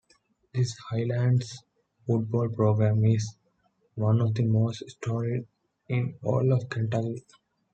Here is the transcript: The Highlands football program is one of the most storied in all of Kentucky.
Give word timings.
The 0.55 0.67
Highlands 0.89 1.63
football 2.07 2.49
program 2.49 3.05
is 3.05 3.35
one 3.93 4.19
of 4.21 4.33
the 4.33 4.45
most 4.47 4.81
storied 4.89 5.45
in 5.89 6.15
all 6.23 6.51
of 6.53 6.67
Kentucky. 6.69 7.23